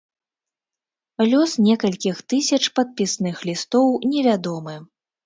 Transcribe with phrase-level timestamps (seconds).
[1.31, 3.85] Лёс некалькіх тысяч падпісных лістоў
[4.15, 4.75] невядомы.